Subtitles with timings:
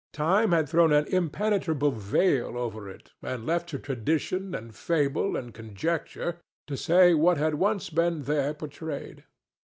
[0.13, 5.53] Time had thrown an impenetrable veil over it and left to tradition and fable and
[5.53, 9.25] conjecture to say what had once been there portrayed.